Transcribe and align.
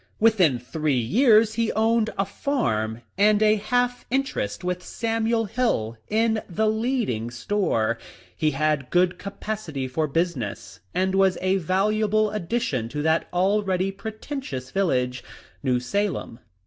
Within 0.19 0.57
three 0.57 0.97
years 0.97 1.53
he 1.53 1.71
owned 1.73 2.09
a 2.17 2.25
farm, 2.25 3.03
and 3.19 3.39
a 3.43 3.57
half 3.57 4.03
interest 4.09 4.63
with 4.63 4.81
Samuel 4.81 5.45
Hill 5.45 5.95
in 6.09 6.41
the 6.49 6.67
leading 6.67 7.29
store. 7.29 7.99
He 8.35 8.49
had 8.49 8.89
good 8.89 9.19
capacity 9.19 9.87
for 9.87 10.07
business, 10.07 10.79
and 10.95 11.13
was 11.13 11.37
a 11.39 11.57
valuable 11.57 12.31
addition 12.31 12.89
to 12.89 13.03
that 13.03 13.27
already 13.31 13.91
preten 13.91 14.41
tious 14.41 14.71
village— 14.71 15.23
New 15.61 15.79
Salem. 15.79 16.39